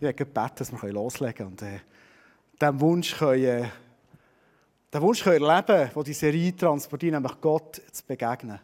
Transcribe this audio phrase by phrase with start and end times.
[0.00, 1.80] Ich habe gebeten, dass wir loslegen können und äh,
[2.60, 3.68] diesen Wunsch können, äh,
[4.92, 8.60] den Wunsch können erleben, den die Serie transportiert, nämlich Gott zu begegnen.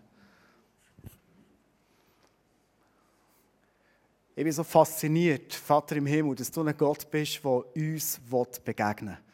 [4.35, 7.53] Ich bin so fasziniert, Vater im Himmel, dass du ein Gott bist, der
[7.83, 8.21] uns
[8.65, 9.24] begegnen will.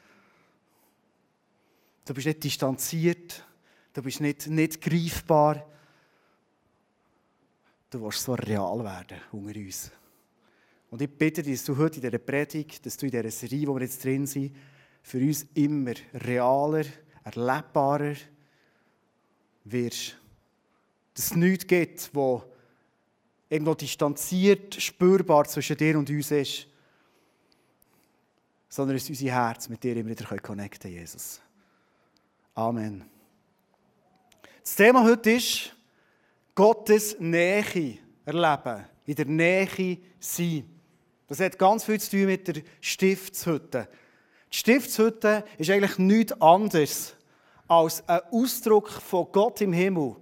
[2.06, 3.44] Du bist nicht distanziert,
[3.92, 5.66] du bist nicht, nicht greifbar.
[7.90, 9.90] Du willst so real werden unter uns.
[10.90, 13.66] Und ich bitte dich, dass du heute in dieser Predigt, dass du in dieser Serie,
[13.66, 14.54] wo wir jetzt drin sind,
[15.02, 16.84] für uns immer realer,
[17.24, 18.14] erlebbarer
[19.64, 20.16] wirst.
[21.14, 22.42] Dass es nichts gibt, wo
[23.48, 26.66] irgendwo distanziert, spürbar zwischen dir und uns ist,
[28.68, 31.41] sondern dass unser Herz mit dir immer wieder connecten kann, Jesus.
[32.55, 33.05] Amen.
[34.62, 35.74] Das Thema heute ist
[36.55, 40.75] Gottes Nähe erleben, in der Nähe sein.
[41.28, 43.88] Das hat ganz viel zu tun mit der Stiftshütte.
[44.52, 47.16] Die Stiftshütte ist eigentlich nichts anderes
[47.66, 50.16] als ein Ausdruck von Gott im Himmel,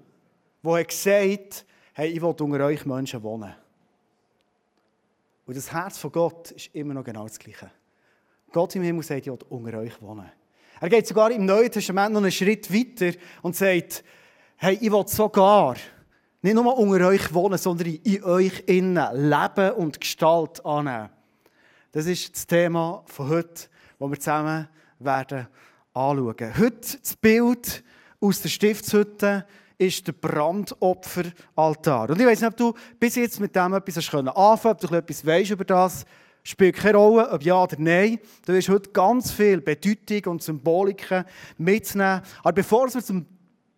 [0.62, 3.54] wo er gesagt hey, ich will unter euch Menschen wohnen.
[5.46, 7.70] Und das Herz von Gott ist immer noch genau das Gleiche.
[8.50, 10.30] Gott im Himmel sagt, ich will unter euch wohnen.
[10.80, 14.02] Er geht sogar im Neuen Testament noch einen Schritt weiter und sagt,
[14.56, 15.76] hey, ich will sogar
[16.44, 21.08] nicht nur unter euch wohnen, sondern in euch innen leben und Gestalt annehmen.
[21.92, 25.48] Das ist das Thema von heute, das wir zusammen werden
[25.94, 26.58] anschauen.
[26.58, 27.82] Heute das Bild
[28.20, 29.46] aus der Stiftshütte
[29.78, 32.10] ist der Brandopferaltar.
[32.10, 34.96] Und ich weiß nicht, ob du bis jetzt mit dem etwas anfangen konntest, ob du
[34.96, 36.04] etwas weißt über das
[36.46, 38.18] spielt keine Rolle, ob ja oder nein.
[38.44, 41.24] Du wirst heute ganz viel Bedeutung und Symboliken
[41.56, 42.20] mitnehmen.
[42.42, 43.24] Aber bevor wir zum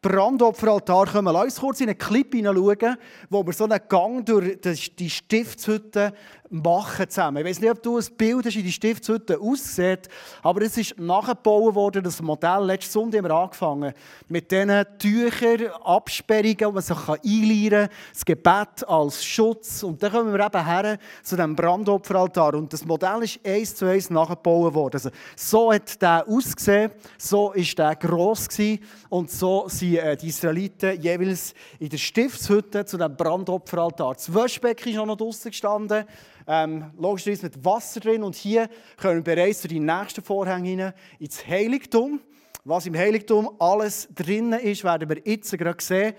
[0.03, 2.97] Brandopferaltar kommen, lass uns kurz in einen Clip hineinschauen,
[3.31, 6.13] wo wir so einen Gang durch die Stiftshütte
[6.51, 7.39] machen zusammen.
[7.39, 10.09] Ich weiß nicht, ob du ein Bild hast, wie die Stiftshütte aussieht,
[10.43, 12.65] aber es ist nachgebaut worden, das Modell.
[12.65, 13.95] Letzte Sonntag haben wir angefangen
[14.29, 19.83] mit diesen Tüchern, Absperrungen, wo man sich einleiern kann, das Gebet als Schutz.
[19.83, 22.55] Und dann kommen wir eben her zu diesem Brandopferaltar.
[22.55, 24.95] Und das Modell ist eins zu eins nachgebaut worden.
[24.95, 30.29] Also, so hat der ausgesehen, so war der gross gewesen, und so sind äh, die
[30.29, 34.15] Israeliten jeweils in der Stiftshütte zu diesem Brandopferaltar.
[34.15, 36.05] Das Waschbecken ist auch noch draußen gestanden
[36.47, 38.23] ähm, logischerweise mit Wasser drin.
[38.23, 42.21] Und hier können wir bereits durch die nächsten Vorhänge ins Heiligtum.
[42.65, 46.15] Was im Heiligtum alles drin ist, werden wir jetzt gerade sehen.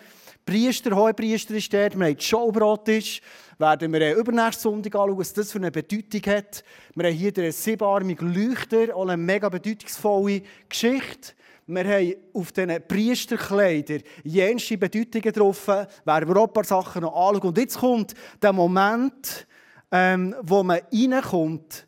[0.45, 3.19] Priester, Hohepriester ist dort, wir haben Showbrot ist,
[3.57, 6.63] werden wir übernächsten Sonntag anschauen, was das für eine Bedeutung hat.
[6.95, 11.33] Wir haben hier den siebenarmigen Leuchter, auch eine mega bedeutungsvolle Geschichte.
[11.65, 17.49] Wir haben auf diesen Priesterkleidern jenste Bedeutungen drauf, werden wir auch paar Sachen noch anschauen.
[17.49, 19.45] Und jetzt kommt der Moment,
[19.91, 21.87] ähm, wo man reinkommt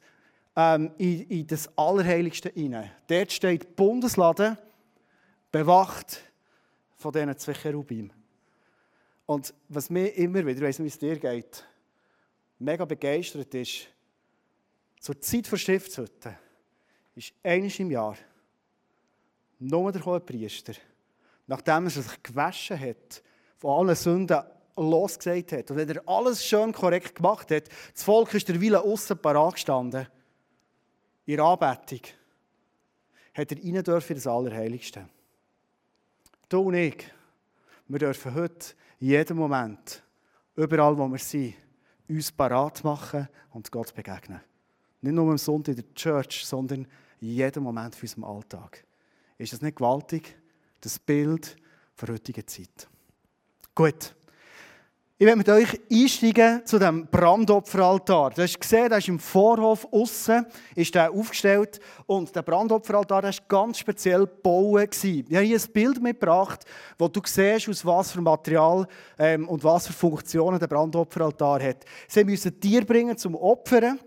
[0.55, 2.91] ähm, in, in das Allerheiligste hinein.
[3.07, 4.57] Dort steht die Bundeslade,
[5.51, 6.21] bewacht
[6.97, 8.11] von diesen zwei Cherubim.
[9.25, 11.63] Und was mir immer wieder, ich weiss nicht, wie es dir geht,
[12.57, 13.87] mega begeistert ist,
[14.99, 16.37] zur Zeit der Stiftshütte
[17.15, 18.17] ist eines im Jahr
[19.59, 20.73] nur der Priester,
[21.47, 23.21] nachdem er sich gewaschen hat
[23.57, 24.41] von allen Sünden
[24.79, 28.81] losgesagt hat und wenn er alles schön korrekt gemacht hat, das Volk ist der Wille
[28.81, 30.07] außen parat gestanden,
[31.25, 32.01] in Anbetung,
[33.33, 35.07] hat er rein dürfen in das Allerheiligste.
[36.47, 37.05] Du und ich,
[37.87, 40.03] wir dürfen heute, in jedem Moment,
[40.55, 41.55] überall wo wir sind,
[42.07, 44.41] uns parat machen und Gott begegnen.
[45.01, 46.87] Nicht nur am Sonntag in der Church, sondern
[47.21, 48.83] in jedem Moment für unserem Alltag.
[49.37, 50.35] Ist das nicht gewaltig?
[50.81, 51.55] Das Bild
[52.01, 52.87] der heutigen Zeit.
[53.75, 54.15] Gut.
[55.21, 58.29] Ich werde mit euch einsteigen zu dem Brandopferaltar.
[58.29, 63.33] Du hast gesehen, der ist im Vorhof außen ist der aufgestellt und der Brandopferaltar war
[63.49, 64.95] ganz speziell gebaut.
[65.03, 66.63] Ich habe hier ein Bild mitgebracht,
[66.97, 68.87] wo du siehst, aus was für Material
[69.17, 71.83] ähm, und was für Funktionen der Brandopferaltar hat.
[72.07, 73.99] Sie müssen Tier bringen zum Opfern.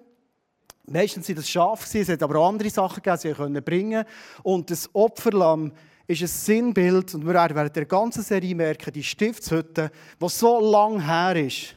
[0.86, 4.04] Meistens waren das Schafe, es hat aber auch andere Sachen gegeben, die sie bringen
[4.42, 5.72] Und das Opferlamm
[6.06, 9.90] ist ein Sinnbild, und wir werden während der ganzen Serie merken, die Stiftshütte,
[10.20, 11.76] die so lang her ist,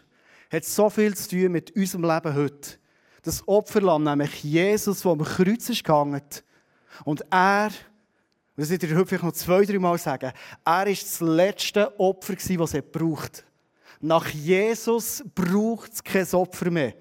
[0.51, 2.77] hat so viel zu tun mit unserem Leben heute.
[3.22, 6.22] Das Opferlamm, nämlich Jesus, der am Kreuz ist gehangen.
[7.04, 7.72] Und er,
[8.56, 10.31] das wird ich heute noch zwei, drei Mal sagen,
[10.63, 13.44] er war das letzte Opfer, das er braucht.
[14.00, 16.94] Nach Jesus braucht es kein Opfer mehr.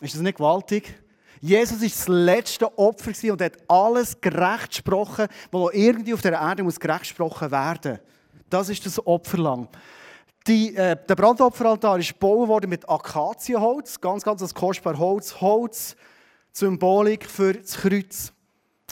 [0.00, 0.99] Ist das nicht gewaltig?
[1.40, 6.32] Jesus war das letzte Opfer und hat alles gerecht gesprochen, was noch irgendwie auf der
[6.32, 7.98] Erde muss gerecht gesprochen werden
[8.50, 9.68] Das ist das Opferlamm.
[10.46, 15.40] Die, äh, der Brandopferaltar ist gebaut worden mit Akazienholz, ganz, ganz ein kostbares Holz.
[15.40, 15.96] Holz,
[16.52, 18.32] Symbolik für das Kreuz.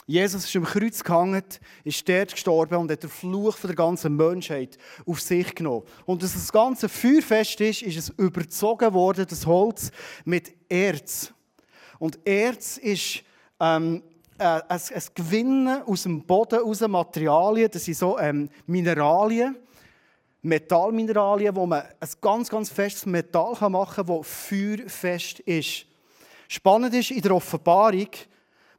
[0.07, 1.43] Jesus ist am Kreuz gehangen,
[1.83, 5.83] ist dort gestorben und hat den Fluch der ganzen Menschheit auf sich genommen.
[6.07, 9.91] Und dass das ganze feuerfest ist, ist es überzogen worden, das Holz,
[10.25, 11.31] mit Erz.
[11.99, 13.23] Und Erz ist
[13.59, 14.01] ähm,
[14.37, 17.69] äh, ein, ein Gewinnen aus dem Boden, aus den Materialien.
[17.71, 19.57] Das sind so ähm, Mineralien,
[20.41, 25.85] Metallmineralien, wo man ein ganz, ganz festes Metall machen kann, das feuerfest ist.
[26.47, 28.07] Spannend ist in der Offenbarung,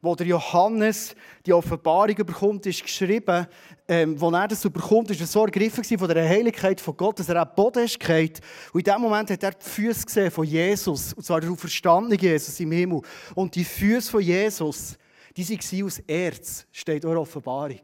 [0.03, 1.15] wo der Johannes
[1.45, 3.47] die Offenbarung bekommt, ist geschrieben,
[3.87, 7.29] ähm, wo er das bekommt, ist er so ergriffen von der Heiligkeit von Gott, dass
[7.29, 8.33] er auch Boden ist gefallen.
[8.73, 12.21] Und in dem Moment hat er die Füße gesehen von Jesus, und zwar der auferstandene
[12.21, 13.03] Jesus im Himmel.
[13.35, 14.97] Und die Füße von Jesus,
[15.37, 17.81] die waren aus Erz, steht in der Offenbarung.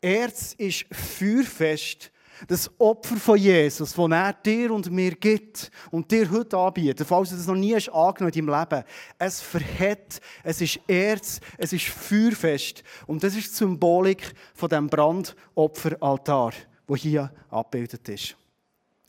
[0.00, 2.12] Erz ist feuerfest
[2.48, 7.30] das Opfer von Jesus, das er dir und mir gibt und dir heute anbietet, falls
[7.30, 8.84] du das noch nie hast in deinem Leben,
[9.18, 12.82] es verhält, es ist Erz, es ist feuerfest.
[13.06, 16.52] Und das ist die Symbolik von dem Brandopferaltar,
[16.86, 18.36] wo hier abgebildet ist.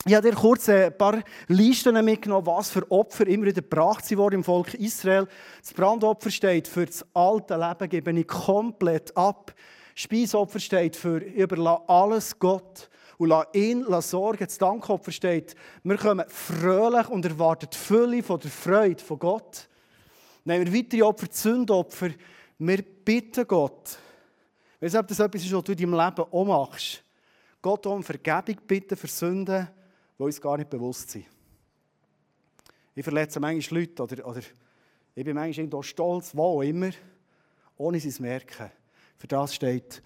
[0.08, 4.36] Ich habe dir kurz ein paar Listen mitgenommen, was für Opfer immer wieder gebracht wurden
[4.36, 5.26] im Volk Israel.
[5.60, 9.52] Das Brandopfer steht für das alte Leben, gebe ich komplett ab.
[9.96, 14.44] Speisopfer steht für überlasse alles Gott und lass ihn sorgen.
[14.44, 19.68] Das Dankopfer steht, wir kommen fröhlich und erwarten die Fülle von der Freude von Gott.
[20.44, 22.10] Nehmen wir weitere Opfer, Sündopfer.
[22.58, 23.98] Wir bitten Gott,
[24.80, 27.04] weißt du, ob das etwas ist, was du in deinem Leben auch machst,
[27.60, 29.68] Gott um Vergebung bitten für Sünden,
[30.18, 31.26] die uns gar nicht bewusst sind.
[32.94, 34.40] Ich verletze manchmal Leute oder, oder
[35.14, 36.90] ich bin manchmal stolz, wo immer,
[37.76, 38.70] ohne sie zu merken.
[39.18, 40.02] Für das steht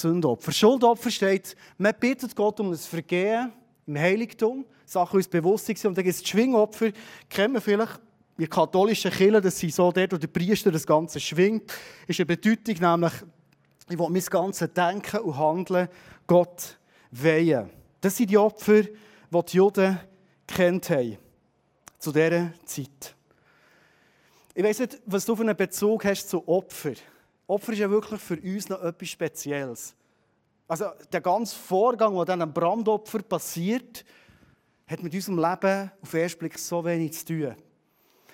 [0.00, 0.52] Sündopfer.
[0.52, 3.52] Schuldopfer steht, man bittet Gott um das Vergehen
[3.86, 5.84] im Heiligtum, Sachen uns bewusst sind.
[5.84, 6.90] Und dann gibt es Schwingopfer,
[7.28, 8.00] kennen wir vielleicht,
[8.36, 11.72] wie katholische Kirche, das sind so dort, wo der Priester das Ganze schwingt,
[12.06, 13.12] ist eine Bedeutung, nämlich,
[13.88, 15.88] ich will mein ganzes Denken und Handeln
[16.26, 16.78] Gott
[17.10, 17.70] weihen.
[18.00, 19.98] Das sind die Opfer, die die Juden
[20.46, 21.16] kennt haben,
[21.98, 23.14] zu dieser Zeit.
[24.54, 26.96] Ich weiß nicht, was du für einen Bezug hast zu Opfern.
[27.46, 29.94] Opfer ist ja wirklich für uns noch etwas Spezielles.
[30.68, 34.04] Also der ganze Vorgang, der dann am Brandopfer passiert,
[34.86, 37.54] hat mit unserem Leben auf den ersten Blick so wenig zu tun.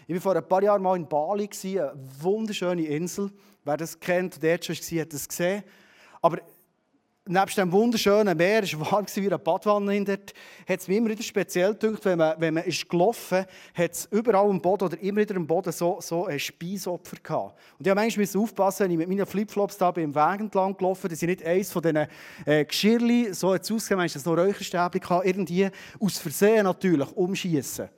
[0.07, 3.31] Ich war vor ein paar Jahren mal in Bali, eine wunderschöne Insel.
[3.65, 5.63] Wer das kennt, der schon war, hat das gesehen.
[6.21, 6.39] Aber
[7.25, 10.35] Neben dem wunderschönen Meer, es war warm wie eine Badwanne dort,
[10.69, 13.93] hat es mir immer wieder speziell gedacht, wenn man, wenn man ist gelaufen ist, hat
[13.93, 17.57] es überall am Boden oder immer wieder am Boden so, so ein Speisopfer gehabt.
[17.79, 21.09] Und ich habe manchmal aufpassen, wenn ich mit meinen Flipflops da beim Weg entlang gelaufen
[21.09, 22.09] dass ich nicht eins von diesen
[22.45, 25.69] äh, Geschirrli, so hat es ausgesehen, manchmal noch Räucherstäbchen gehabt, irgendwie
[26.01, 27.89] aus Versehen natürlich umschießen.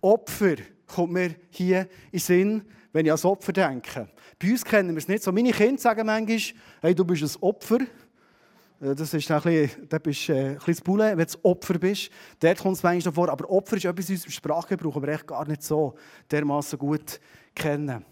[0.00, 2.62] Opfer kommt mir hier in den Sinn,
[2.94, 4.08] wenn ich an Opfer denke.
[4.38, 5.30] Bei uns kennen wir es nicht so.
[5.30, 6.40] Meine Kinder sagen manchmal,
[6.80, 7.80] hey, du bist ein Opfer.
[8.82, 12.10] Äh, das ist ein bisschen, da bist äh, ein bisschen Bulle, wenn du Opfer bist.
[12.40, 13.28] Dort kommt es manchmal vor.
[13.28, 15.94] Aber Opfer ist etwas in unserem Sprachgebrauch, aber echt gar nicht so
[16.30, 17.20] dermaßen gut
[17.54, 18.04] kennen.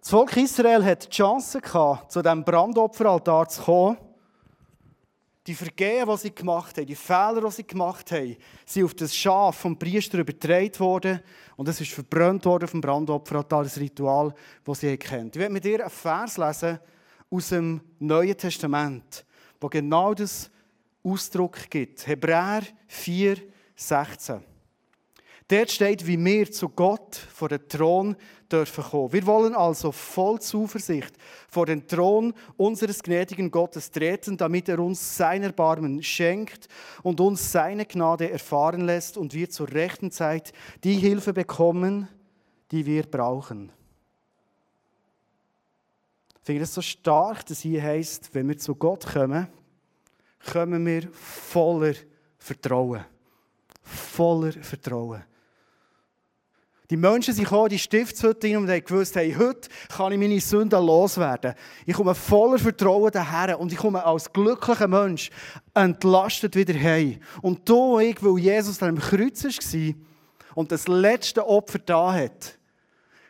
[0.00, 3.98] Das Volk Israel hatte die Chance, gehabt, zu diesem Brandopferaltar zu kommen.
[5.46, 9.16] Die Vergehen, die sie gemacht haben, die Fehler, die sie gemacht haben, sind auf das
[9.16, 11.20] Schaf vom Priester übertragen worden
[11.56, 14.34] und es ist verbrannt worden vom Brandopferaltar, das Ritual,
[14.64, 15.34] das sie kennt.
[15.34, 16.78] Ich werde mit dir einen Vers lesen,
[17.30, 19.24] aus dem Neuen Testament,
[19.60, 20.50] wo genau das
[21.02, 22.06] Ausdruck gibt.
[22.06, 23.36] Hebräer 4,
[23.76, 24.44] 16.
[25.50, 28.14] Dort steht, wie wir zu Gott vor den Thron
[28.52, 29.12] dürfen kommen.
[29.12, 31.12] Wir wollen also voll Zuversicht
[31.48, 36.68] vor den Thron unseres gnädigen Gottes treten, damit er uns sein Erbarmen schenkt
[37.02, 40.52] und uns seine Gnade erfahren lässt und wir zur rechten Zeit
[40.84, 42.06] die Hilfe bekommen,
[42.70, 43.72] die wir brauchen.
[46.40, 49.46] Ich finde es so stark, dass hier heißt, wenn wir zu Gott kommen,
[50.50, 51.94] kommen wir voller
[52.38, 53.04] Vertrauen.
[53.82, 55.22] Voller Vertrauen.
[56.90, 60.84] Die Menschen sind gekommen, die Stiftshütte und haben gewusst, hey, heute kann ich meine Sünden
[60.84, 61.54] loswerden.
[61.86, 65.30] Ich komme voller Vertrauen daher und ich komme als glücklicher Mensch
[65.72, 67.20] entlastet wieder heim.
[67.42, 69.94] Und du und ich, weil Jesus dem Kreuz war
[70.56, 72.58] und das letzte Opfer da hat,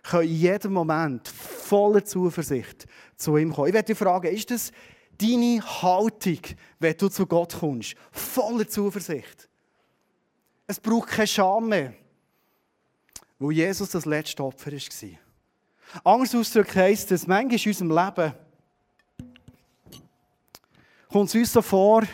[0.02, 3.68] können in jedem Moment voller Zuversicht zu ihm kommen.
[3.68, 4.72] Ich werde dich fragen, ist das
[5.18, 6.40] deine Haltung,
[6.78, 7.94] wenn du zu Gott kommst?
[8.10, 9.48] Voller Zuversicht.
[10.66, 11.94] Es braucht keine Scham mehr,
[13.38, 15.10] wo Jesus das letzte Opfer war.
[16.04, 18.34] Anders Ausdruck heisst, dass manchmal in unserem Leben
[21.08, 22.04] kommt es uns so vor,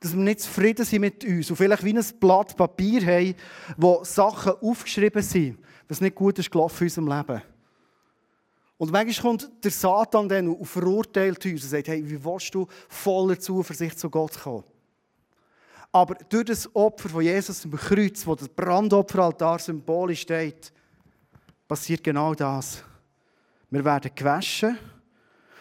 [0.00, 3.34] dass wir nicht zufrieden sind mit uns und vielleicht wie ein Blatt Papier haben,
[3.78, 7.42] wo Sachen aufgeschrieben sind, was nicht gut ist gelaufen in unserem Leben.
[8.76, 12.66] Und manchmal kommt der Satan dann und verurteilt uns und sagt, hey, wie willst du
[12.88, 14.64] voller Zuversicht zu Gott kommen?
[15.92, 20.72] Aber durch das Opfer von Jesus im Kreuz, wo das Brandopferaltar symbolisch steht,
[21.68, 22.82] passiert genau das.
[23.70, 24.76] Wir werden gewaschen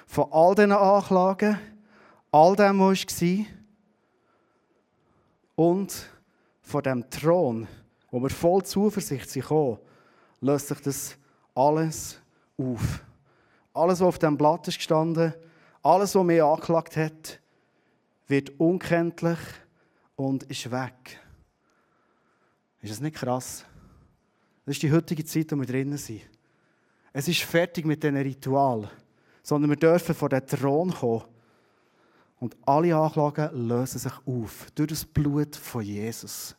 [0.07, 1.59] von all diesen Anklagen,
[2.31, 3.45] all dem, was war,
[5.55, 6.09] und
[6.61, 7.67] von dem Thron,
[8.09, 9.45] wo wir voll Zuversicht sind,
[10.43, 11.17] löst sich das
[11.55, 12.19] alles
[12.57, 13.01] auf.
[13.73, 15.33] Alles, was auf dem Blatt ist gestanden,
[15.81, 17.39] alles, was mich angeklagt hat,
[18.27, 19.39] wird unkenntlich
[20.15, 21.19] und ist weg.
[22.81, 23.65] Ist das nicht krass?
[24.65, 26.21] Das ist die heutige Zeit, in der wir drinnen sind.
[27.11, 28.89] Es ist fertig mit diesen Ritual,
[29.41, 31.23] sondern wir dürfen vor den Thron kommen
[32.39, 36.55] und alle Anklagen lösen sich auf durch das Blut von Jesus.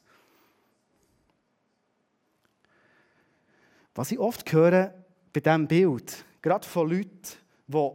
[3.94, 4.92] Was ich oft höre
[5.32, 7.20] bei diesem Bild, gerade von Leuten,
[7.68, 7.90] die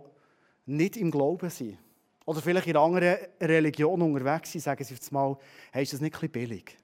[0.66, 1.78] nicht im Glauben sind,
[2.26, 5.36] oder vielleicht in einer anderen Religion unterwegs sind, sagen sie jetzt mal,
[5.72, 6.78] hey, ist das nicht ein billig?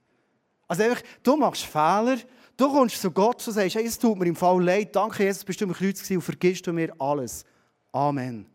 [0.67, 2.17] Also einfach, du machst Fehler,
[2.57, 5.45] du kommst zu Gott und sagst, hey, es tut mir im Fall leid, danke Jesus,
[5.45, 7.45] bist du im Kreuz und vergisst du mir alles.
[7.91, 8.47] Amen.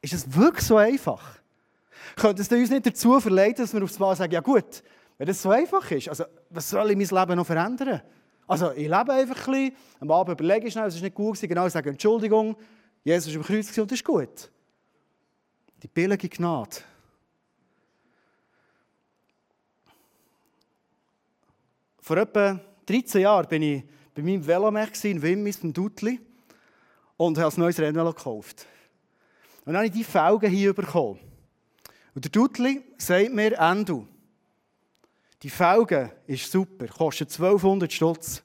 [0.00, 1.40] Ist es wirklich so einfach?
[2.14, 4.84] Könnte es uns nicht dazu verleiten, dass wir aufs Mal sagen, ja gut,
[5.18, 8.00] wenn das so einfach ist, also was soll ich mein Leben noch verändern?
[8.46, 11.34] Also ich lebe einfach ein bisschen, am Abend überlege ich schnell, es ist nicht gut
[11.34, 12.56] gewesen, genau sage Entschuldigung,
[13.02, 14.50] Jesus ist im Kreuz und das ist gut.
[15.82, 16.76] Die billige Gnade.
[22.00, 23.84] Vor etwa 13 Jahren bin ich
[24.14, 26.20] bei meinem Velomarkt in Wimmis, beim Dutli,
[27.16, 28.64] und habe ein neues Rennvelo gekauft.
[29.64, 31.18] Und dann habe ich diese Felgen hier bekommen.
[32.14, 34.06] Und der Dutli sagt mir, Endo,
[35.42, 38.42] die Felge ist super, kostet 1200 Stutz.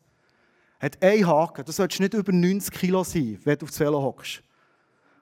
[0.79, 4.01] Hat einen Haken, das solltest nicht über 90 Kilo sein, wenn du auf das Velo
[4.01, 4.41] hockst.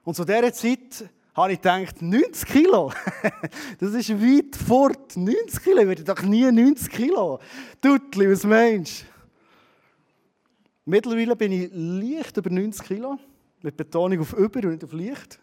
[0.04, 2.92] Und zu dieser Zeit habe ich gedacht, 90 Kilo,
[3.78, 5.16] das ist weit fort.
[5.16, 7.38] 90 Kilo, ich werde doch nie 90 Kilo.
[7.80, 9.04] Dutli, was meinst?
[10.86, 13.18] Mittlerweile bin ich leicht über 90 Kilo,
[13.62, 15.38] mit Betonung auf über und nicht auf leicht.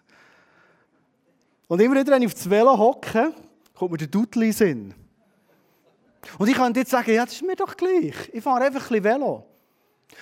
[1.68, 3.34] Und immer wieder, wenn ich auf das Velo hocke,
[3.76, 5.07] kommt mir der Dutli in Sinn.
[6.38, 8.16] Und ich kann jetzt sagen, ja, das ist mir doch gleich.
[8.34, 9.46] Ich fahre einfach ein bisschen Velo.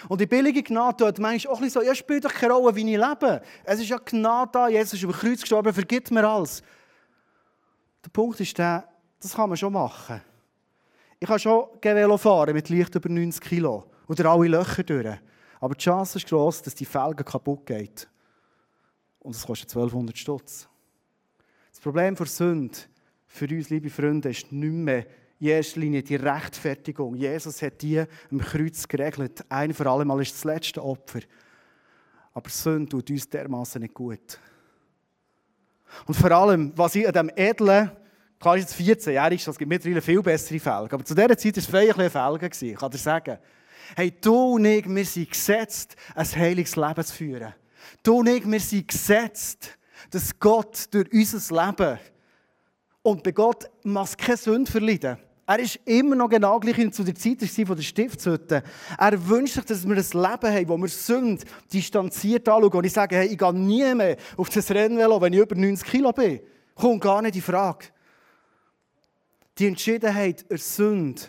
[0.09, 2.75] Und die billige Gnade tut manchmal auch ein bisschen so, ja, spielt doch keine Rolle,
[2.75, 3.41] wie ich lebe.
[3.63, 6.61] Es ist ja Gnade da, Jesus ist über Kreuz gestorben, vergibt mir alles.
[8.03, 8.87] Der Punkt ist der,
[9.21, 10.21] das kann man schon machen.
[11.19, 15.17] Ich kann schon Velo fahren mit leicht über 90 Kilo oder alle Löcher durch.
[15.59, 18.07] Aber die Chance ist groß, dass die Felge kaputt geht.
[19.19, 20.67] Und es kostet 1200 Stutz.
[21.71, 22.77] Das Problem der Sünde
[23.27, 25.05] für uns, liebe Freunde, ist nicht mehr
[25.39, 27.15] in erster Linie die Rechtfertigung.
[27.15, 29.43] Jesus hat die am Kreuz geregelt.
[29.49, 31.19] Ein für alle ist das letzte Opfer.
[32.33, 34.39] Aber Sünde tut uns dermaßen nicht gut.
[36.05, 37.91] Und vor allem, was ich an diesem edlen,
[38.39, 41.57] klar ist jetzt 14-jährig, es gibt mittlerweile viel bessere Felgen, aber zu dieser Zeit war
[41.57, 43.37] es vielleicht ein Felgen, ich kann dir sagen.
[43.95, 47.53] Hey, du und ich, wir sind gesetzt, ein heiliges Leben zu führen.
[48.03, 49.77] Du und ich, wir sind gesetzt,
[50.09, 51.99] dass Gott durch unser Leben
[53.05, 55.17] und bei Gott muss keine Sünde verleiden.
[55.45, 58.63] Er ist immer noch genau gleich zu der Zeit von der Stiftshütte.
[58.97, 62.73] Er wünscht sich, dass wir ein Leben haben, wo wir Sünde distanziert anschauen.
[62.73, 65.87] Und ich sage, hey, ich gehe nie mehr auf das Rennvelo, wenn ich über 90
[65.87, 66.39] Kilo bin.
[66.73, 67.85] Kommt gar nicht in Frage.
[69.59, 71.21] Die Entschiedenheit, der Sünde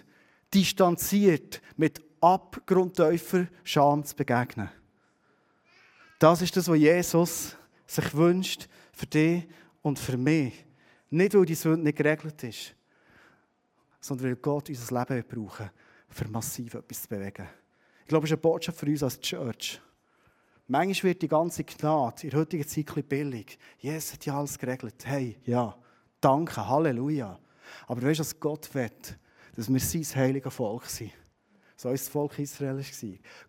[0.54, 4.70] distanziert mit abgrundtiefer Scham zu begegnen.
[6.18, 7.56] Das ist das, was Jesus
[7.86, 9.46] sich wünscht für dich
[9.82, 10.65] und für mich.
[11.10, 12.74] Nicht, weil die Sünde nicht geregelt ist,
[14.00, 15.70] sondern weil Gott unser Leben brauchen
[16.08, 17.48] für massiv etwas zu bewegen.
[18.02, 19.80] Ich glaube, es ist eine Botschaft für uns als Church.
[20.68, 23.58] Manchmal wird die ganze Gnade in der heutigen Zeit billig.
[23.78, 24.94] Jesus hat ja alles geregelt.
[25.04, 25.76] Hey, ja,
[26.20, 27.38] danke, Halleluja.
[27.86, 28.90] Aber weißt du, was Gott will?
[29.54, 31.12] Dass wir sein heiliger Volk sind.
[31.76, 32.82] So ist das Volk Israel.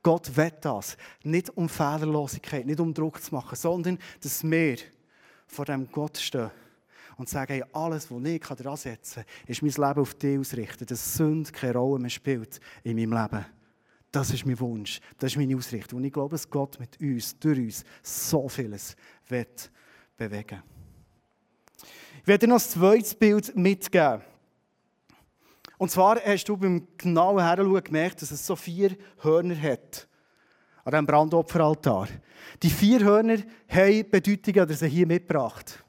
[0.04, 0.98] Gott will das.
[1.24, 4.78] Nicht um Fehlerlosigkeit, nicht um Druck zu machen, sondern dass wir
[5.48, 6.52] vor dem Gott stehen
[7.18, 10.86] und sagen, hey, alles, was ich dran setzen kann, ist mein Leben auf dich ausrichten,
[10.86, 13.46] dass Sünde keine Rolle mehr spielt in meinem Leben.
[14.12, 15.98] Das ist mein Wunsch, das ist meine Ausrichtung.
[15.98, 18.96] Und ich glaube, dass Gott mit uns, durch uns, so vieles
[19.28, 19.72] wird
[20.16, 20.62] bewegen
[22.22, 24.22] Ich werde dir noch ein zweites Bild mitgeben.
[25.78, 30.08] Und zwar hast du beim genauen Heranschauen gemerkt, dass es so vier Hörner hat.
[30.84, 32.08] An diesem Brandopferaltar.
[32.64, 35.84] Die vier Hörner haben Bedeutungen, die sie hier mitgebracht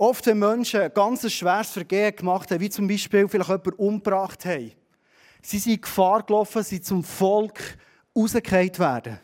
[0.00, 4.72] Oft haben Menschen ein ganz schweres Vergehen gemacht, wie zum Beispiel vielleicht jemanden umgebracht haben.
[5.42, 7.76] Sie sind in Gefahr gelaufen, sie zum Volk
[8.16, 9.20] rausgekehrt werden.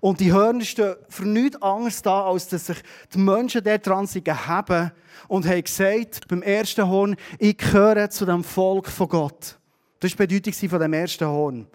[0.00, 2.78] Und die Hörner stehen für nichts anderes da, als dass sich
[3.12, 4.92] die Menschen dort dran haben
[5.28, 9.58] und haben gesagt, beim ersten Horn, ich gehöre zu dem Volk von Gott.
[10.00, 11.66] Das war die Bedeutung von dem ersten Horn.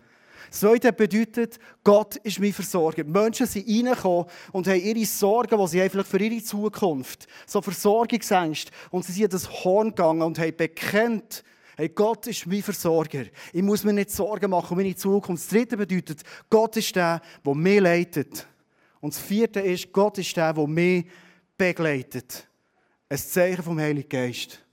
[0.54, 3.04] Das Zweite bedeutet, Gott ist mein Versorger.
[3.04, 7.26] Die Menschen sind reingekommen und haben ihre Sorgen, die sie haben, vielleicht für ihre Zukunft,
[7.48, 11.44] so Versorgungsängste, und sie sind das Horn gegangen und haben bekennt,
[11.76, 13.26] Hey, Gott ist mein Versorger.
[13.52, 15.44] Ich muss mir nicht Sorgen machen um meine Zukunft.
[15.44, 18.46] Das dritte bedeutet, Gott ist der, der mich leitet.
[19.00, 21.08] Und das vierte ist, Gott ist der, der mich
[21.58, 22.48] begleitet.
[23.10, 24.64] Ein Zeichen vom Heiligen Geist.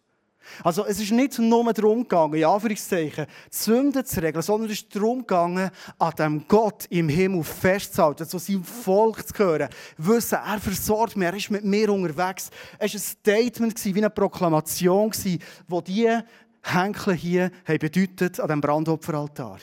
[0.65, 4.81] Also es ist nicht nur darum gegangen, in Anführungszeichen, die Sünden zu regeln, sondern es
[4.81, 10.39] ist darum gegangen, an dem Gott im Himmel festzuhalten, zu seinem Volk zu gehören, wissen,
[10.45, 12.51] er versorgt mich, er ist mit mir unterwegs.
[12.79, 15.39] Es war ein Statement, wie eine Proklamation, die
[15.87, 16.25] diese
[16.63, 19.59] Henkel hier bedeutet an diesem Brandopferaltar.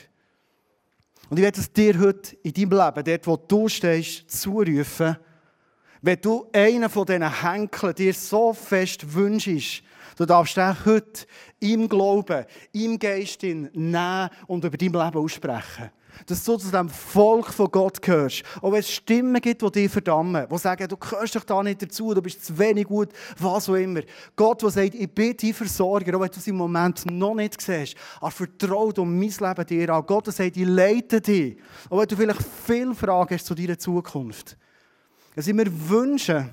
[1.30, 5.16] Und ich werde es dir heute in deinem Leben, dort wo du stehst, zurufen,
[6.00, 9.82] wenn du einen von diesen Henkeln dir so fest wünschst,
[10.18, 11.26] du darfst den heute
[11.60, 15.90] im Glauben, im Geist nehmen und über dein Leben aussprechen
[16.26, 18.42] dass du zu dem Volk von Gott gehörst.
[18.60, 21.82] Auch wenn es Stimmen gibt, die dich verdammen, die sagen, du gehörst doch da nicht
[21.82, 24.00] dazu, du bist zu wenig gut, was auch immer.
[24.36, 27.60] Gott, der sagt, ich bin dein Versorger, auch wenn du es im Moment noch nicht
[27.60, 30.06] siehst, aber vertraue um mein Leben dir an.
[30.06, 31.56] Gott, der sagt, ich leite dich.
[31.88, 34.56] Auch wenn du vielleicht viele Fragen hast zu deiner Zukunft.
[35.34, 36.50] Es sind mir wünschen,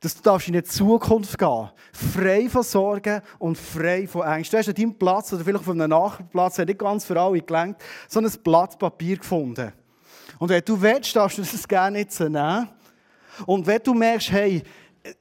[0.00, 4.56] dass du in die Zukunft gehen Frei von Sorgen und frei von Ängsten.
[4.56, 7.82] Du hast an deinem Platz oder vielleicht auf einem Nachbarplatz, nicht ganz für alle gelenkt,
[8.08, 9.72] so ein Blatt Papier gefunden.
[10.38, 12.68] Und wenn du willst, darfst du das gerne jetzt nehmen.
[13.44, 14.62] Und wenn du merkst, hey,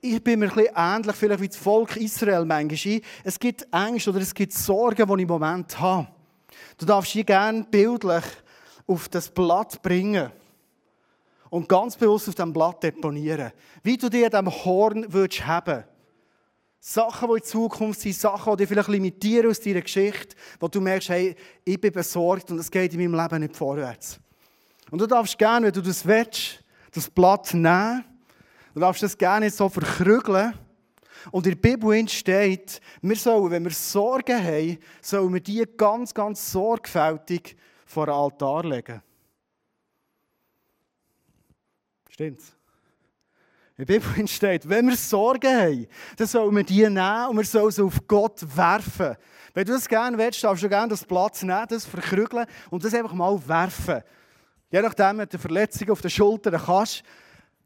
[0.01, 3.01] ich bin mir ein bisschen ähnlich, vielleicht wie das Volk Israel manchmal.
[3.23, 6.07] Es gibt Ängste oder es gibt Sorgen, die ich im Moment habe.
[6.77, 8.23] Du darfst sie gerne bildlich
[8.87, 10.31] auf das Blatt bringen
[11.49, 13.51] und ganz bewusst auf diesem Blatt deponieren.
[13.83, 15.83] Wie du dir diesem Horn würdest haben.
[16.81, 20.79] Sachen, die in Zukunft sind, Sachen, die dich vielleicht limitieren aus deiner Geschichte, wo du
[20.79, 24.19] merkst, hey, ich bin besorgt und es geht in meinem Leben nicht vorwärts.
[24.89, 28.05] Und du darfst gerne, wenn du das willst, das Blatt nehmen,
[28.73, 30.53] du darfst das gerne so verkrügeln.
[31.31, 36.13] Und in der Bibel steht, wir sollen, wenn wir Sorgen haben, sollen wir die ganz,
[36.13, 39.01] ganz sorgfältig vor den Altar legen.
[42.19, 42.53] Stimmt's?
[43.77, 47.45] In der Bibel steht, wenn wir Sorgen haben, dann sollen wir die nehmen und wir
[47.45, 49.15] sollen sie auf Gott werfen.
[49.53, 52.93] Wenn du das gerne willst, darfst du gerne das Platz nehmen, das verkrügeln und das
[52.93, 54.01] einfach mal werfen.
[54.69, 57.03] Je nachdem, wenn du Verletzung auf den Schultern hast,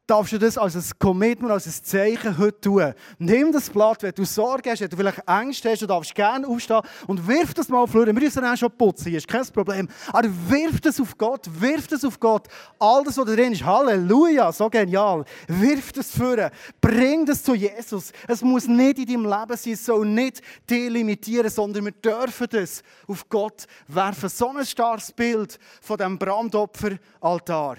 [0.06, 2.94] darfst du das als ein Commitment, als ein Zeichen heute tun.
[3.20, 6.46] Nimm das Blatt, wenn du Sorge hast, wenn du vielleicht Angst hast, du darfst gerne
[6.46, 9.88] aufstehen und wirf das mal auf Wir müssen auch schon putzen, ist kein Problem.
[10.12, 12.48] Aber wirf das auf Gott, wirf das auf Gott.
[12.80, 15.24] All das, was da drin ist, Halleluja, so genial.
[15.48, 18.12] Wirf das vor, bring das zu Jesus.
[18.28, 22.84] Es muss nicht in deinem Leben sein, es soll nicht delimitieren, sondern wir dürfen das
[23.08, 24.28] auf Gott werfen.
[24.28, 27.78] So ein starkes Bild von dem Brandopferaltar.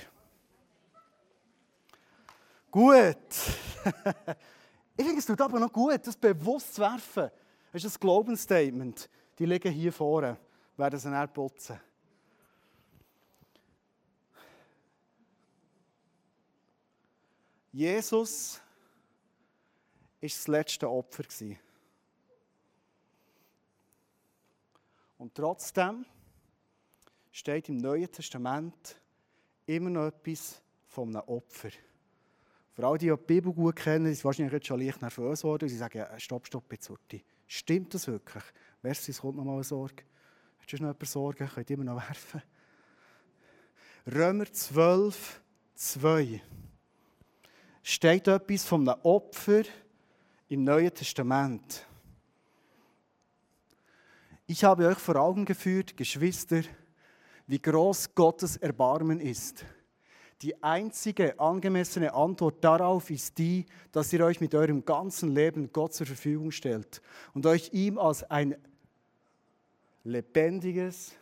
[2.74, 3.06] Gut.
[4.96, 7.30] ich finde, es tut aber noch gut, das bewusst zu werfen.
[7.72, 9.08] Das ist ein Glaubensstatement.
[9.38, 10.36] Die liegen hier vorne,
[10.76, 11.80] werden sie dann putzen.
[17.70, 18.60] Jesus
[20.20, 21.22] war das letzte Opfer.
[25.18, 26.04] Und trotzdem
[27.30, 28.96] steht im Neuen Testament
[29.64, 31.70] immer noch etwas von einem Opfer.
[32.74, 35.68] Für alle, die die Bibel gut kennen, sind wahrscheinlich jetzt schon leicht nervös geworden.
[35.68, 37.24] Sie sagen, stopp, stopp, jetzt Urti.
[37.46, 38.42] Stimmt das wirklich?
[38.82, 40.02] Merci, es kommt noch mal eine Sorge.
[40.58, 41.48] Hast du noch jemand Sorgen?
[41.48, 42.42] Könnt ihr immer noch werfen.
[44.12, 45.40] Römer 12,
[45.74, 46.42] 2.
[47.82, 49.62] Steht etwas von einem Opfer
[50.48, 51.86] im Neuen Testament.
[54.46, 56.62] Ich habe euch vor Augen geführt, Geschwister,
[57.46, 59.64] wie groß Gottes Erbarmen ist.
[60.44, 65.94] Die einzige angemessene Antwort darauf ist die, dass ihr euch mit eurem ganzen Leben Gott
[65.94, 67.00] zur Verfügung stellt
[67.32, 68.54] und euch ihm als ein
[70.02, 71.12] lebendiges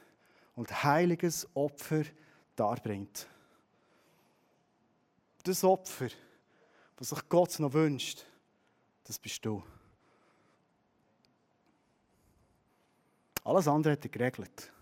[0.56, 2.02] und heiliges Opfer
[2.56, 3.28] darbringt.
[5.44, 6.08] Das Opfer,
[6.96, 8.24] was sich Gott noch wünscht,
[9.04, 9.62] das bist du.
[13.44, 14.72] Alles andere hat er geregelt.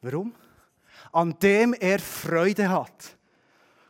[0.00, 0.34] Warum?
[1.10, 3.16] An dem er Freude hat.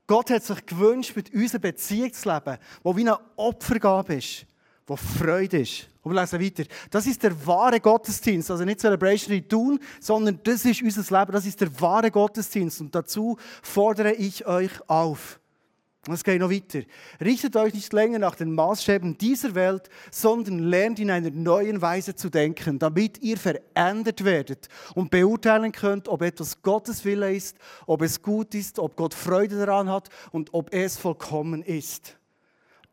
[0.07, 4.46] Gott hat sich gewünscht, mit unserer Beziehung zu leben, wo wie eine Opfergabe ist,
[4.87, 5.88] wo Freude ist.
[6.03, 6.64] Und wir lesen weiter.
[6.90, 11.33] Das ist der wahre Gottesdienst, also nicht Celebration in tun, sondern das ist unser Leben,
[11.33, 12.81] das ist der wahre Gottesdienst.
[12.81, 15.38] Und dazu fordere ich euch auf.
[16.09, 16.81] Und es geht noch weiter.
[17.21, 22.17] Richtet euch nicht länger nach den Maßstäben dieser Welt, sondern lernt in einer neuen Weise
[22.17, 28.03] zu denken, damit ihr verändert werdet und beurteilen könnt, ob etwas Gottes Wille ist, ob
[28.03, 32.17] es gut ist, ob Gott Freude daran hat und ob es vollkommen ist.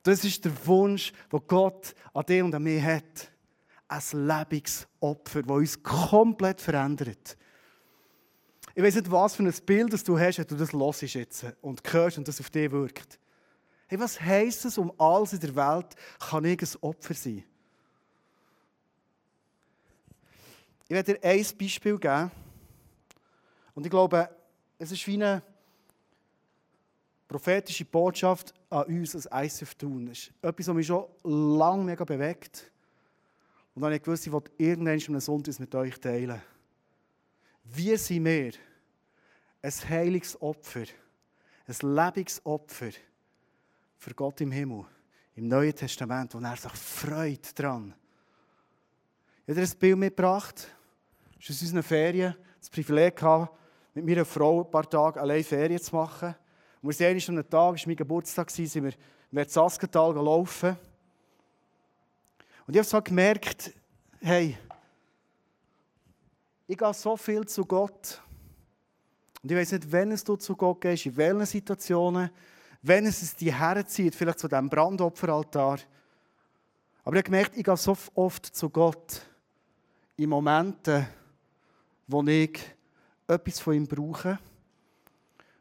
[0.04, 3.32] Das ist der Wunsch, den Gott an dir und an mir hat.
[3.88, 7.38] Ein lebendiges Opfer, das uns komplett verändert.
[8.80, 11.46] Ich weiß nicht, was für ein Bild das du hast, wenn du das hörst jetzt
[11.60, 13.20] und hörst und das auf dich wirkt.
[13.88, 17.44] Hey, was heisst es, um alles in der Welt kann ich ein Opfer sein?
[20.86, 22.32] Ich werde dir ein Beispiel geben.
[23.76, 24.30] Und ich glaube,
[24.78, 25.44] es ist wie eine
[27.28, 30.06] prophetische Botschaft an uns als ICF tun.
[30.06, 32.72] Das ist etwas, was mich schon lange mega bewegt.
[33.76, 36.42] Und dann habe ich gewusst, ich wollte irgendwann am Sonntag mit euch teilen.
[37.66, 38.54] Wie sind wir
[39.62, 40.86] ein heiliges Opfer,
[41.68, 42.92] ein lebendiges Opfer
[43.98, 44.86] für Gott im Himmel,
[45.36, 47.94] im Neuen Testament, wo er sich freut daran.
[49.46, 50.68] Ich habe dir ein Bild mitgebracht.
[51.40, 53.58] Ist aus unseren Ferien das Privileg gehabt,
[53.94, 56.36] mit meiner Frau ein paar Tage allein Ferien zu machen.
[56.82, 58.94] Und wir sind an einem Tag, es war mein Geburtstag, sind wir
[59.32, 60.78] im Zaskental gelaufen.
[62.68, 63.72] Und ich habe so gemerkt,
[64.22, 64.58] hey,
[66.68, 68.22] ich gehe so viel zu Gott.
[69.42, 72.30] Und ich weiß nicht, wenn es du zu Gott gehst, in welchen Situationen,
[72.82, 75.80] wenn es es dir herzieht, vielleicht zu diesem Brandopferaltar.
[77.04, 79.22] Aber ich habe gemerkt, ich gehe so oft zu Gott
[80.18, 81.08] in Momenten,
[82.08, 82.60] wo ich
[83.28, 84.40] etwas von ihm brauche,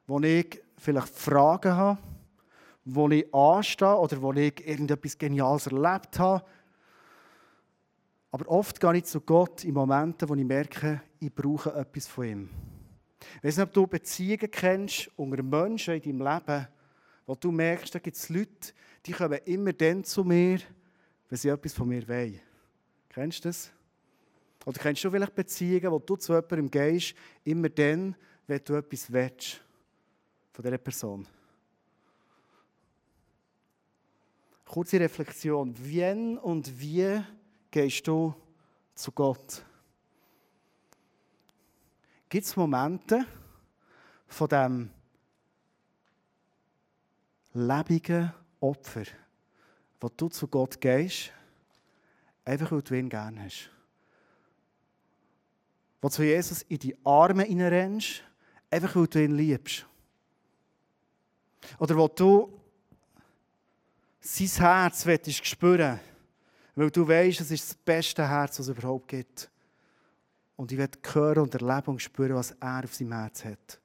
[0.07, 1.99] wo ich vielleicht Fragen habe,
[2.85, 6.45] wo ich anstehe oder wo ich irgendetwas Geniales erlebt habe.
[8.31, 12.25] Aber oft gehe ich zu Gott in Momenten, wo ich merke, ich brauche etwas von
[12.25, 12.51] ihm.
[13.21, 16.69] Ich weiß nicht, ob du Beziehungen kennst unter Menschen in deinem Leben,
[17.27, 18.73] wo du merkst, da gibt es Leute,
[19.05, 20.61] die kommen immer dann zu mir,
[21.29, 22.41] wenn sie etwas von mir wollen.
[23.09, 23.71] Kennst du das?
[24.65, 28.15] Oder kennst du vielleicht Beziehungen, wo du zu jemandem gehst, immer dann,
[28.47, 29.61] wenn du etwas willst
[30.53, 31.27] von dieser Person?
[34.65, 35.75] Kurze Reflexion.
[35.79, 37.23] Wann und wie
[37.71, 38.35] gehst du
[38.95, 39.65] zu Gott?
[42.29, 43.25] Gibt es Momente
[44.27, 44.91] von dem
[47.55, 49.05] lebendigen Opfer,
[50.01, 51.33] wo du zu Gott gehst,
[52.45, 53.71] einfach weil du ihn gerne hast.
[56.01, 58.23] Wo du zu Jesus in die Arme hineinrennst,
[58.71, 59.87] einfach weil du ihn liebst.
[61.79, 62.53] Oder wo du
[64.21, 65.07] sein Herz
[65.45, 66.01] spüren
[66.79, 69.51] weil du weißt, es ist das beste Herz, das es überhaupt gibt.
[70.59, 73.81] Und ich werde hören und erleben und spüren, was er auf seinem Herz hat.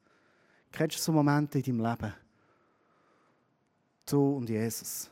[0.72, 2.14] Kennst du so Momente in deinem Leben?
[4.08, 5.08] Du und Jesus.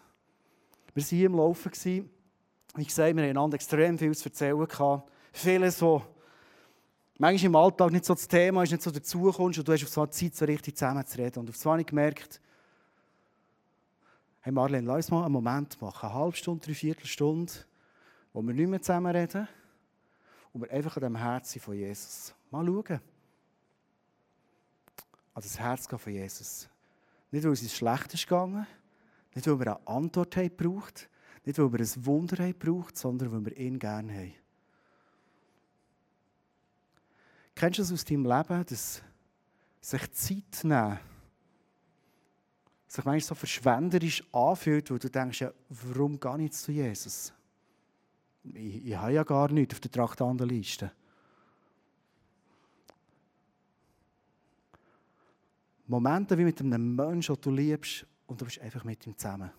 [0.95, 1.71] Wir waren hier im Laufen.
[1.71, 4.67] Wie gesagt, wir haben einander extrem viel zu erzählen.
[5.31, 6.01] Vieles, so
[7.19, 9.89] manchmal im Alltag nicht so das Thema ist, nicht so dazukommst und du hast auf
[9.89, 11.41] so eine Zeit so richtig zusammen zu reden.
[11.41, 12.41] Und auf zwei habe ich gemerkt,
[14.39, 16.09] hey Marlene, lass uns mal einen Moment machen.
[16.09, 17.53] Eine halbe Stunde, drei Viertelstunde,
[18.33, 19.47] wo wir nicht mehr zusammen reden
[20.53, 22.33] und wir einfach an dem Herz von Jesus.
[22.49, 22.99] Mal schauen.
[25.33, 26.69] An das Herz von Jesus.
[27.31, 28.67] Nicht, weil es uns schlecht ist gegangen,
[29.33, 31.09] nicht, weil wir eine Antwort haben gebraucht,
[31.45, 34.33] nicht, weil wir ein Wunder haben gebraucht, sondern weil wir ihn gerne haben.
[37.55, 39.01] Kennst du das aus deinem Leben, dass
[39.79, 40.99] sich Zeit nehmen,
[42.87, 47.33] sich manchmal so verschwenderisch anfühlt, weil du denkst, ja, warum gar nicht zu Jesus?
[48.43, 50.91] Ich, ich habe ja gar nichts auf der Traktandenliste.
[55.87, 59.51] Momente wie mit einem Menschen, den du liebst, und du bist einfach mit ihm zusammen.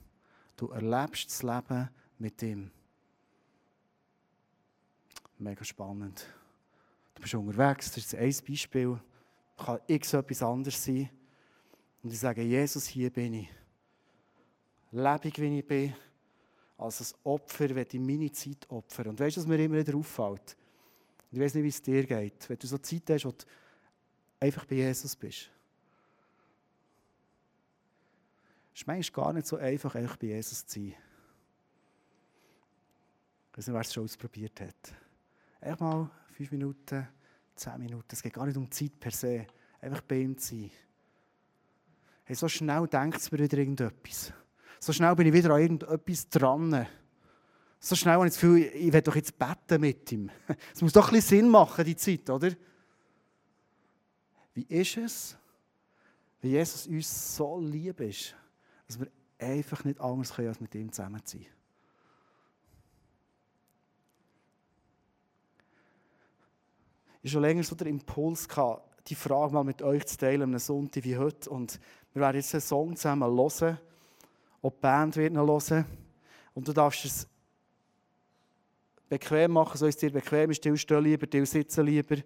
[0.56, 2.70] Du erlebst das Leben mit ihm.
[5.38, 6.26] Mega spannend.
[7.14, 8.98] Du bist unterwegs, das ist ein Beispiel.
[9.58, 11.10] Kann x etwas anderes sein.
[12.02, 13.50] Und ich sage, Jesus, hier bin ich.
[14.90, 15.94] Lebig, wie ich bin
[16.82, 19.08] als ein Opfer, wenn ich meine Zeit opfern.
[19.08, 20.56] Und weißt du, was mir immer wieder auffällt?
[21.30, 22.48] Ich weiß nicht, wie es dir geht.
[22.48, 23.44] Wenn du so Zeit hast, wo du
[24.40, 25.50] einfach bei Jesus bist.
[28.74, 30.94] Es ist manchmal gar nicht so einfach, einfach bei Jesus zu sein.
[33.50, 34.94] Ich weiß nicht, wer es schon ausprobiert hat.
[35.60, 37.08] Einfach mal fünf Minuten,
[37.54, 38.08] zehn Minuten.
[38.10, 39.46] Es geht gar nicht um Zeit per se.
[39.80, 40.70] Einfach bei ihm zu sein.
[42.24, 44.32] hey, so schnell denkt es mir wieder irgendetwas.
[44.82, 46.88] So schnell bin ich wieder an irgendetwas dran.
[47.78, 50.28] So schnell habe ich das Gefühl, ich werde doch jetzt beten mit ihm.
[50.74, 52.50] Es muss doch ein bisschen Sinn machen, die Zeit, oder?
[54.54, 55.36] Wie ist es,
[56.40, 58.34] wenn Jesus uns so lieb ist,
[58.88, 59.06] dass wir
[59.38, 61.46] einfach nicht anders können, als mit ihm zusammen zu sein?
[67.22, 70.58] Ich schon länger so den Impuls gehabt, die Frage mal mit euch zu teilen, am
[70.58, 71.50] Sonntag wie heute.
[71.50, 71.78] Und
[72.14, 73.78] wir werden jetzt einen Song zusammen hören.
[74.62, 75.84] Auch die Band wird noch hören.
[76.54, 77.28] Und du darfst es
[79.08, 80.64] bequem machen, so es dir bequem ist.
[80.64, 82.16] Du stehen lieber, du sitzen lieber.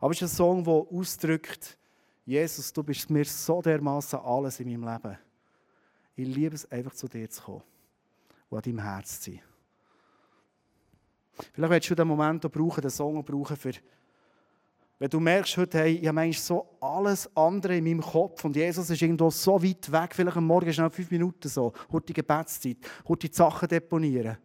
[0.00, 1.78] Aber es ist ein Song, der ausdrückt,
[2.24, 5.18] Jesus, du bist mir so dermaßen alles in meinem Leben.
[6.14, 7.62] Ich liebe es einfach zu dir zu kommen
[8.48, 9.40] und an deinem Herz zu sein.
[11.52, 13.72] Vielleicht willst du den Moment auch brauchen, den Song brauchen für
[15.02, 18.88] wenn du merkst heute, hey, ich habe so alles andere in meinem Kopf und Jesus
[18.88, 22.76] ist irgendwo so weit weg, vielleicht am Morgen schnell fünf Minuten so, heute die Gebetszeit,
[23.08, 24.38] heute die Sachen deponieren.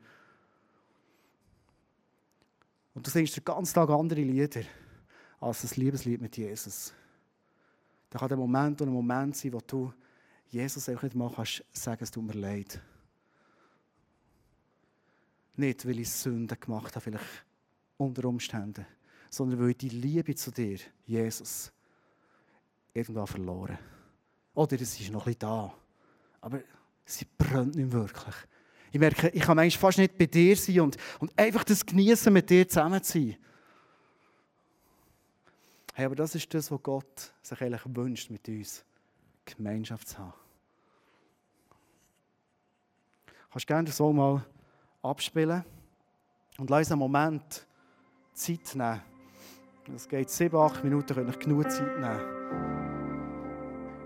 [2.96, 4.62] Und du singst den ganzen Tag andere Lieder
[5.40, 6.92] als das Liebeslied mit Jesus.
[8.10, 9.94] Da kann der Moment und ein Moment sein, wo du
[10.48, 12.82] Jesus einfach nicht mal kannst sagen, es tut mir leid.
[15.56, 17.46] Nicht, weil ich Sünden gemacht habe, vielleicht
[17.98, 18.88] unter Umständen
[19.30, 21.72] sondern weil die Liebe zu dir, Jesus,
[22.94, 23.78] irgendwann verloren.
[24.54, 25.74] Oder es ist noch bisschen da,
[26.42, 26.62] aber
[27.06, 28.36] sie brennt nicht wirklich.
[28.92, 32.32] Ich merke, ich kann manchmal fast nicht bei dir sein und, und einfach das genießen,
[32.32, 33.38] mit dir zusammen zu sein.
[35.94, 38.84] Hey, aber das ist das, was Gott sich eigentlich wünscht, mit uns
[39.46, 40.34] Gemeinschaft zu haben.
[43.52, 44.46] Kannst du gerne Song mal
[45.02, 45.64] abspielen
[46.58, 47.66] und lass einen Moment
[48.34, 49.02] Zeit nehmen
[49.96, 52.20] es geht sieben, acht Minuten, könnt euch genug Zeit nehmen,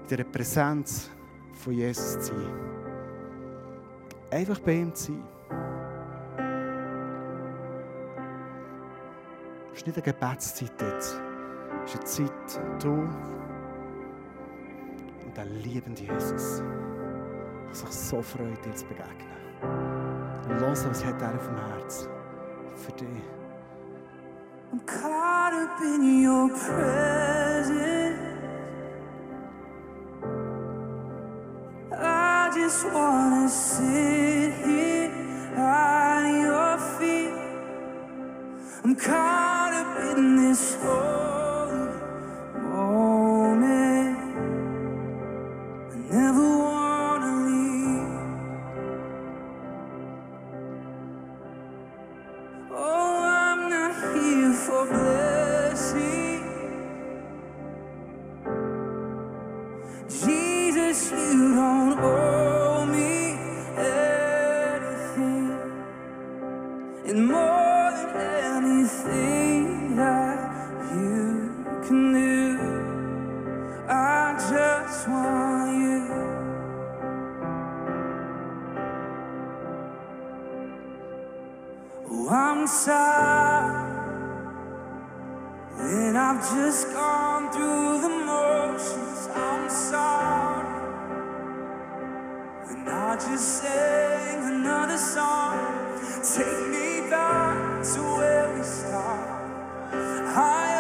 [0.02, 1.10] in dieser Präsenz
[1.54, 2.54] von Jesus zu sein.
[4.30, 5.24] Einfach bei ihm zu sein.
[9.74, 11.22] Es ist nicht eine Gebetszeit jetzt.
[11.86, 13.10] Es ist eine Zeit, du
[15.26, 16.62] und der liebende Jesus,
[17.67, 20.60] der sich so freut, dir zu begegnen.
[20.60, 22.10] Los, was hat er auf dem Herz
[22.76, 23.40] für dich.
[24.71, 28.19] I'm caught up in your presence.
[31.91, 35.12] I just wanna sit here
[35.57, 37.34] at your feet.
[38.86, 41.20] I'm caught up in this holy
[82.67, 83.74] Sorry
[85.78, 89.30] when I've just gone through the motions.
[89.36, 90.67] I'm sorry
[92.67, 96.00] when I just sang another song.
[96.36, 100.28] Take me back to where we started.
[100.38, 100.70] I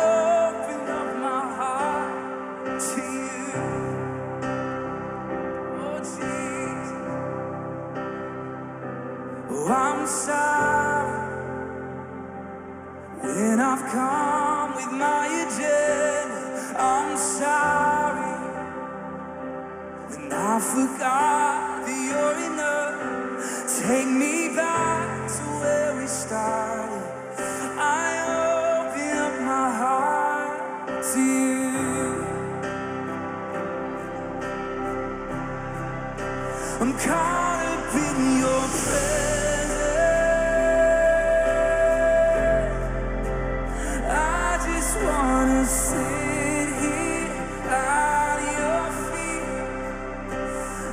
[13.91, 16.75] come with my agenda.
[16.79, 18.35] I'm sorry
[20.09, 22.99] when I forgot that you're enough.
[23.83, 24.40] Take me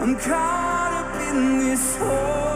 [0.01, 2.48] I'm caught up in this holy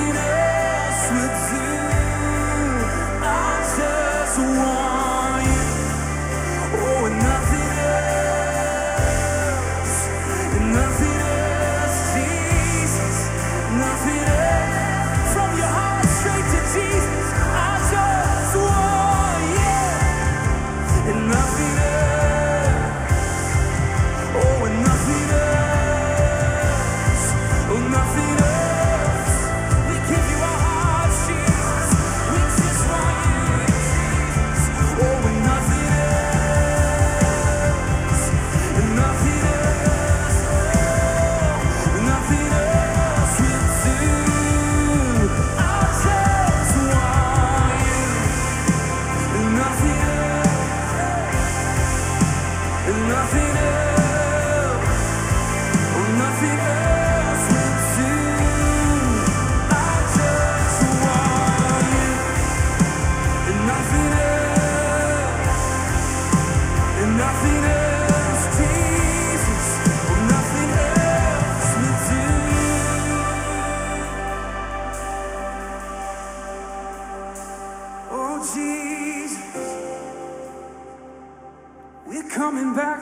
[0.00, 0.29] City.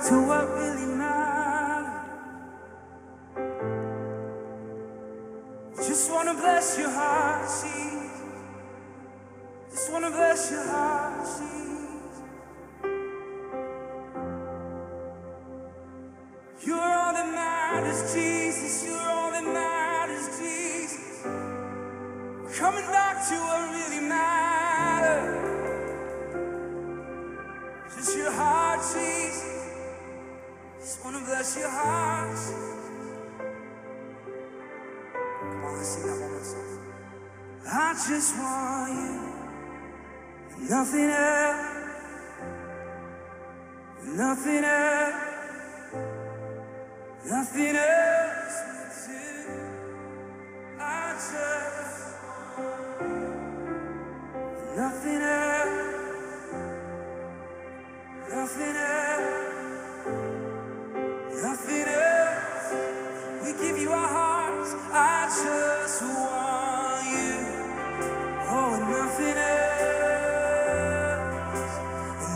[0.08, 0.87] To what really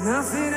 [0.04, 0.51] nothing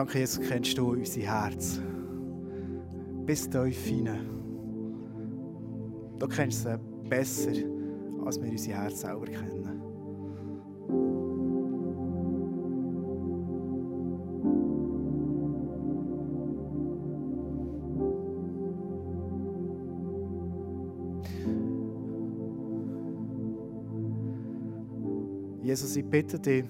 [0.00, 1.78] Danke, Jesus, kennst du unser Herz.
[3.26, 4.30] Bis tief hinein.
[6.18, 7.52] Du kennst es besser,
[8.24, 9.82] als wir unser Herz selber kennen.
[25.62, 26.64] Jesus, ich bitte dich,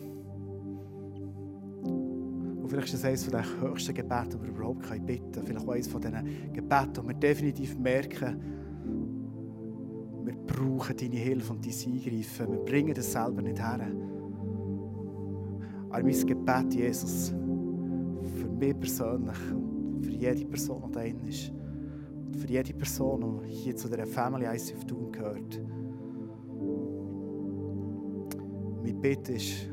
[2.80, 5.46] vielleicht ist das eines der höchsten Gebete, die wir überhaupt bitten können.
[5.46, 8.40] Vielleicht auch eines von diesen Gebeten, wo wir definitiv merken,
[10.24, 12.52] wir brauchen deine Hilfe und dein Eingreifen.
[12.52, 13.86] Wir bringen das selber nicht her.
[15.90, 17.32] Aber mein Gebet, Jesus,
[18.36, 19.38] für mich persönlich,
[20.02, 21.52] für jede Person, die da drin ist,
[22.26, 25.60] und für jede Person, die hier zu dieser Family ICF Tun gehört,
[28.82, 29.69] mein Bitte ist,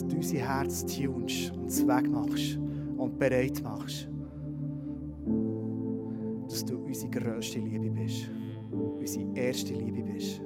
[0.00, 2.58] dass du unser Herz tunst und es wegmachst
[2.96, 4.08] und bereit machst,
[6.48, 8.30] dass du unsere grösste Liebe bist,
[8.70, 10.40] unsere erste Liebe bist.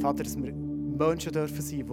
[0.00, 1.84] Vater, dass wir Menschen dürfen sein,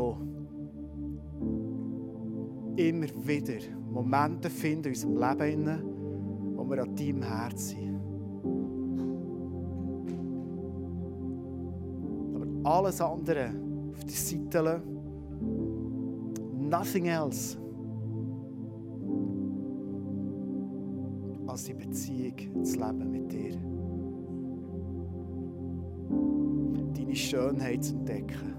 [2.77, 3.57] die immer wieder
[3.91, 5.81] Momente finden in unserem Leben,
[6.55, 7.84] wo wir an deinem Herz sind.
[12.65, 13.51] Alles andere
[13.91, 14.95] auf die Seite lassen.
[16.69, 17.57] Nothing else.
[21.47, 23.57] Als die Beziehung zu leben mit dir.
[26.97, 28.55] Deine Schönheit zu entdecken.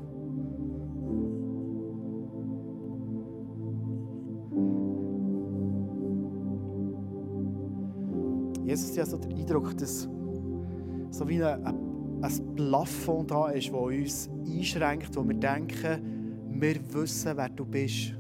[8.65, 10.09] Jesus, ich habe so den Eindruck, dass
[11.11, 11.86] so wie eine
[12.23, 18.15] ein Plafond da ist, das uns einschränkt, wo wir denken, wir wissen, wer du bist.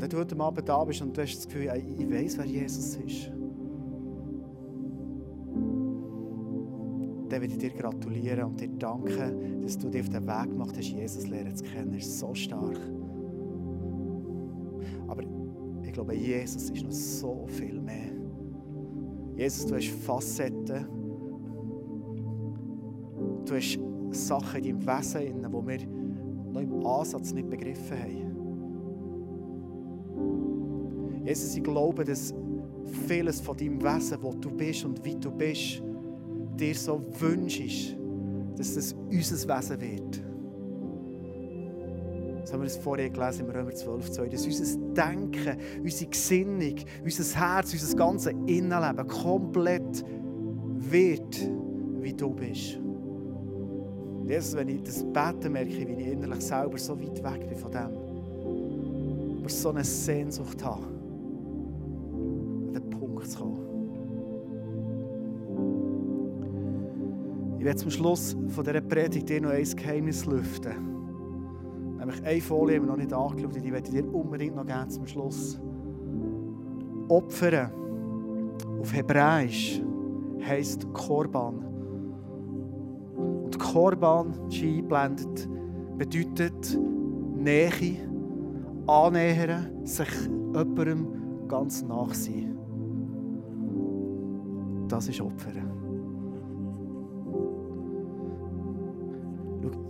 [0.00, 2.96] Wenn du heute Abend da bist und du hast das Gefühl, ich weiß, wer Jesus
[2.96, 3.32] ist,
[7.28, 10.76] dann will ich dir gratulieren und dir danken, dass du dir auf den Weg gemacht
[10.76, 11.92] hast, Jesus lernen zu kennen.
[11.92, 12.78] Das ist so stark.
[15.08, 15.22] Aber
[15.82, 18.17] ich glaube, Jesus ist noch so viel mehr.
[19.38, 20.84] Jesus, du hast Facetten.
[23.46, 23.78] Du hast
[24.10, 25.78] Sachen in deinem Wesen, die wir
[26.52, 28.34] noch im Ansatz nicht begriffen haben.
[31.24, 32.34] Jesus, ich glaube, dass
[33.06, 35.84] vieles von deinem Wesen, wo du bist und wie du bist,
[36.58, 37.96] dir so wünschst,
[38.56, 40.27] dass es unser Wesen wird.
[42.48, 44.28] Das haben wir das vorher gelesen im Römer 12, 2.
[44.28, 50.02] Dass unser Denken, unsere Gesinnung, unser Herz, unser ganzes Innenleben komplett
[50.78, 51.50] wird,
[52.00, 52.78] wie du bist.
[54.24, 57.58] Jesus, wenn ich das bete, merke ich, wie ich innerlich selber so weit weg bin
[57.58, 57.90] von dem.
[59.40, 63.58] Aber so eine Sehnsucht habe, an den Punkt zu kommen.
[67.58, 70.97] Ich werde zum Schluss von dieser Predigt dir noch ein Geheimnis lüften
[72.08, 74.88] nämlich eine Folie haben wir noch nicht angeschaut, die werde ich dir unbedingt noch gerne
[74.88, 75.60] zum Schluss.
[77.08, 77.70] Opfern
[78.80, 79.82] auf Hebräisch
[80.46, 81.64] heisst Korban.
[83.16, 85.48] Und Korban, die eingeblendet,
[85.96, 86.78] bedeutet
[87.36, 87.96] Nähe,
[88.86, 90.08] annähern, sich
[90.54, 91.06] jemandem
[91.48, 92.56] ganz nach sein.
[94.88, 95.77] Das ist Opfern.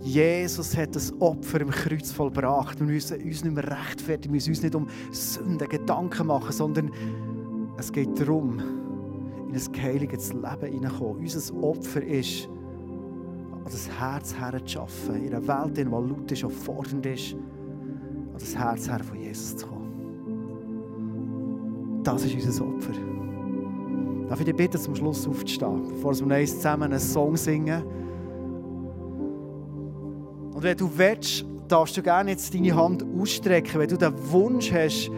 [0.01, 2.79] Jesus hat das Opfer im Kreuz vollbracht.
[2.79, 6.91] Wir müssen uns nicht mehr rechtfertigen, wir müssen uns nicht um Sünden Gedanken machen, sondern
[7.77, 8.59] es geht darum,
[9.49, 11.21] in ein geheiliges Leben hineinzukommen.
[11.21, 12.47] Unser Opfer ist,
[13.55, 18.57] an das Herz herzuschaffen, in einer Welt, die laut ist und fordernd ist, an das
[18.57, 19.89] Herz her von Jesus zu kommen.
[22.03, 22.93] Das ist unser Opfer.
[24.29, 27.83] Darf ich dich bitten, zum Schluss aufzustehen, bevor wir zusammen einen Song singen?
[30.59, 34.73] Und wenn du willst, darfst du gerne jetzt deine Hand ausstrecken, wenn du den Wunsch
[34.73, 35.09] hast,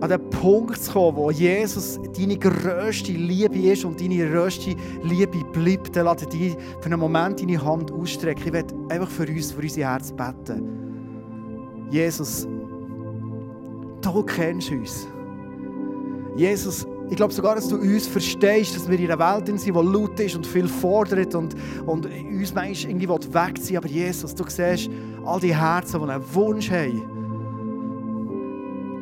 [0.00, 4.74] an den Punkt zu kommen, wo Jesus deine grösste Liebe ist und deine grösste
[5.04, 8.42] Liebe bleibt, dann lass dich für einen Moment deine Hand ausstrecken.
[8.46, 11.86] Ich werde einfach für uns, für unser Herz beten.
[11.92, 12.48] Jesus,
[14.00, 15.06] du kennst uns.
[16.34, 19.70] Jesus, ich glaube sogar, dass du uns verstehst, dass wir in einer Welt sind, die
[19.70, 21.54] laut ist und viel fordert und,
[21.86, 24.90] und uns manchmal irgendwie wegziehen Aber Jesus, du siehst
[25.24, 27.02] all die Herzen, die einen Wunsch haben,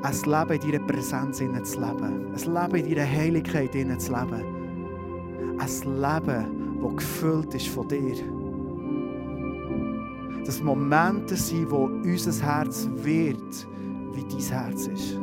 [0.02, 2.34] ein Leben in deiner Präsenz zu leben.
[2.34, 4.44] Ein Leben in deiner Heiligkeit zu leben.
[5.58, 8.16] ein Leben, das gefüllt ist von dir.
[10.44, 13.68] Dass Momente sind, wo unser Herz wird,
[14.12, 15.21] wie dein Herz ist.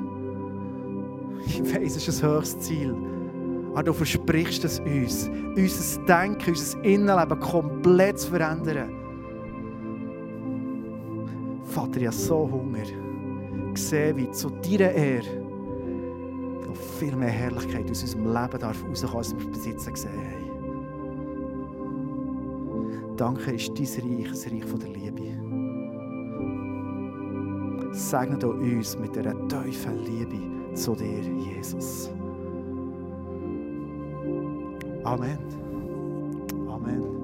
[1.50, 2.95] Ich weiß, es ist ein höchstes Ziel.
[3.72, 8.91] Aber du versprichst es uns, unser Denken, unser Innenleben komplett zu verändern.
[11.64, 12.86] Vater, ich habe so Hunger.
[13.74, 15.39] Sehe, wie zu deiner Ehre
[16.68, 20.50] noch viel mehr Herrlichkeit aus unserem Leben darf rauskommen, als wir jetzt gesehen haben.
[23.16, 25.30] Danke ist dein Reich, das Reich der Liebe.
[27.91, 32.10] Segne du uns mit dieser tiefen Liebe zu dir, Jesus.
[35.04, 35.40] Amen.
[36.70, 37.19] Amen.